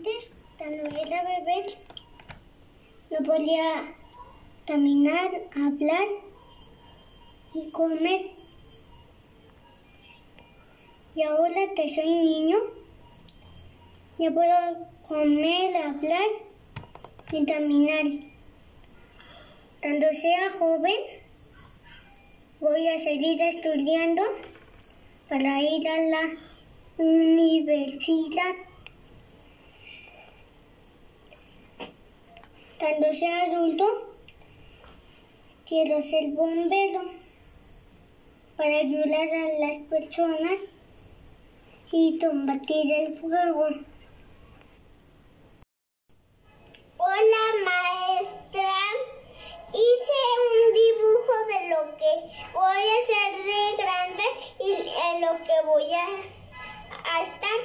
Antes, 0.00 0.32
cuando 0.56 0.82
era 0.98 1.22
bebé, 1.24 1.66
no 3.10 3.18
podía 3.18 3.94
caminar, 4.66 5.30
hablar 5.54 6.08
y 7.52 7.70
comer. 7.70 8.30
Y 11.14 11.22
ahora 11.22 11.74
que 11.76 11.90
soy 11.90 12.06
niño, 12.06 12.56
ya 14.18 14.30
puedo 14.30 14.88
comer, 15.06 15.76
hablar 15.76 16.28
y 17.32 17.44
caminar. 17.44 18.06
Cuando 19.82 20.06
sea 20.14 20.50
joven, 20.58 20.96
voy 22.58 22.88
a 22.88 22.98
seguir 22.98 23.38
estudiando 23.42 24.22
para 25.28 25.60
ir 25.60 25.86
a 25.86 26.00
la 26.00 26.38
universidad. 26.96 28.69
Cuando 32.80 33.14
sea 33.14 33.42
adulto, 33.44 33.84
quiero 35.66 36.00
ser 36.02 36.30
bombero 36.30 37.02
para 38.56 38.78
ayudar 38.78 39.28
a 39.28 39.58
las 39.66 39.76
personas 39.90 40.60
y 41.92 42.18
combatir 42.18 42.90
el 43.00 43.18
fuego. 43.18 43.66
Hola 46.96 47.44
maestra, 47.66 48.72
hice 49.74 50.20
un 50.48 50.72
dibujo 50.72 51.34
de 51.52 51.60
lo 51.68 51.82
que 51.98 52.12
voy 52.54 52.82
a 52.88 52.96
hacer 52.98 53.30
de 53.44 53.62
grande 53.76 54.24
y 54.58 54.70
en 54.72 55.20
lo 55.20 55.32
que 55.44 55.56
voy 55.66 55.92
a, 55.92 56.06
a 57.12 57.22
estar. 57.24 57.60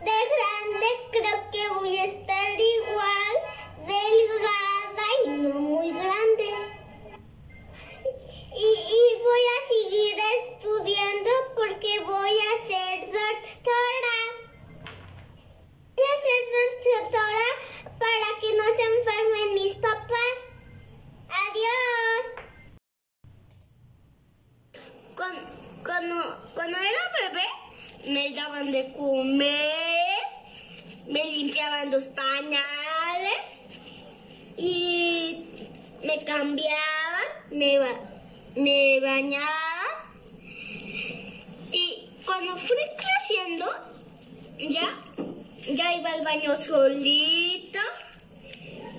De 0.00 0.18
grande 0.34 0.88
creo 1.12 1.38
que 1.52 1.62
voy 1.78 1.96
a 1.96 2.04
estar 2.06 2.58
igual, 2.58 3.34
delgada 3.86 5.06
y 5.24 5.28
no 5.28 5.60
muy 5.60 5.92
grande. 5.92 6.48
Y, 8.54 8.66
y 8.66 9.22
voy 9.22 9.44
a 9.54 9.58
seguir 9.68 10.16
estudiando 10.40 11.30
porque 11.54 12.00
voy 12.00 12.36
a 12.50 12.52
ser 12.66 12.94
doctora. 13.06 14.16
Voy 15.94 16.04
a 16.04 16.16
ser 16.26 16.40
doctora 17.00 17.48
para 17.84 18.28
que 18.40 18.50
no 18.56 18.64
se 18.74 18.82
enfermen 18.98 19.54
mis 19.54 19.74
papás. 19.76 20.36
Adiós. 21.28 22.22
Cuando, 25.84 26.14
cuando, 26.54 26.76
era 26.78 27.30
bebé, 27.30 28.12
me 28.12 28.30
daban 28.34 28.70
de 28.70 28.92
comer, 28.94 30.18
me 31.08 31.24
limpiaban 31.24 31.90
los 31.90 32.04
pañales 32.04 33.46
y 34.58 35.40
me 36.04 36.24
cambiaban, 36.24 37.26
me, 37.52 37.78
ba- 37.78 38.00
bañaban. 39.00 39.48
Y 41.72 42.06
cuando 42.24 42.56
fui 42.56 42.76
creciendo, 42.96 43.66
ya, 44.70 45.04
ya 45.74 45.94
iba 45.96 46.10
al 46.12 46.22
baño 46.22 46.56
solito. 46.60 47.78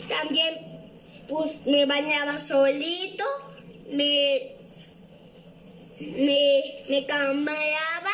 También 0.09 0.55
pues, 1.29 1.65
me 1.67 1.85
bañaba 1.85 2.37
solito, 2.37 3.23
me, 3.91 4.51
me 6.89 7.05
cambiaba 7.05 8.11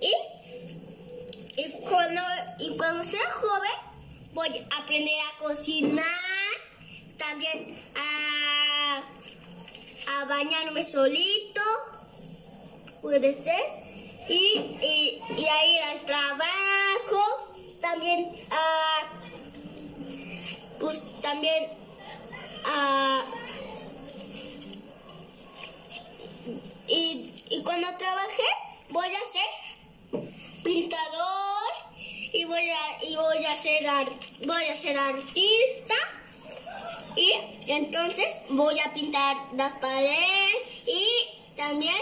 y, 0.00 0.12
y, 1.56 1.72
cuando, 1.88 2.20
y 2.58 2.76
cuando 2.76 3.04
sea 3.04 3.30
joven 3.32 3.70
voy 4.32 4.48
a 4.70 4.76
aprender 4.78 5.14
a 5.20 5.38
cocinar, 5.38 6.04
también 7.18 7.76
a, 7.96 9.02
a 10.08 10.24
bañarme 10.26 10.82
solito, 10.82 11.60
puede 13.02 13.32
ser, 13.32 13.62
y, 14.28 14.78
y, 14.82 15.22
y 15.36 15.44
a 15.46 15.66
ir 15.66 15.82
al 15.82 16.00
trabajo, 16.06 17.78
también 17.80 18.30
a, 18.50 19.04
pues 20.80 21.20
también 21.22 21.70
a 22.66 23.23
cuando 27.74 27.98
trabajé 27.98 28.48
voy 28.90 29.08
a 29.08 29.20
ser 29.32 30.22
pintador 30.62 31.72
y 32.32 32.44
voy 32.44 32.70
a 32.70 33.04
y 33.04 33.16
voy 33.16 33.44
a 33.46 33.60
ser 33.60 33.88
ar- 33.88 34.16
voy 34.46 34.64
a 34.66 34.76
ser 34.76 34.96
artista 34.96 35.94
y 37.16 37.32
entonces 37.66 38.28
voy 38.50 38.78
a 38.78 38.92
pintar 38.94 39.36
las 39.54 39.72
paredes 39.78 40.86
y 40.86 41.56
también 41.56 41.96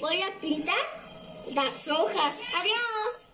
voy 0.00 0.20
a 0.20 0.30
pintar 0.40 0.84
las 1.54 1.86
hojas. 1.86 2.40
Adiós. 2.56 3.33